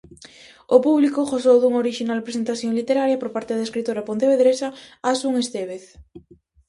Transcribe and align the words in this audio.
O 0.75 0.77
público 0.85 1.27
gozou 1.31 1.57
dunha 1.59 1.81
orixinal 1.83 2.25
presentación 2.27 2.71
literaria 2.79 3.19
por 3.21 3.29
parte 3.35 3.53
da 3.55 3.65
escritora 3.67 4.05
pontevedresa 4.09 4.67
asun 5.11 5.33
Estévez. 5.43 5.83